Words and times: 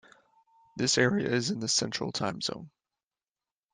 This 0.75 0.97
area 0.97 1.29
is 1.29 1.51
in 1.51 1.59
the 1.59 1.67
Central 1.67 2.11
Time 2.11 2.41
Zone. 2.41 2.71